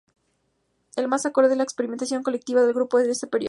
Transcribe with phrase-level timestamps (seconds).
[0.95, 3.39] Es más acorde con la experimentación colectiva del grupo en ese período.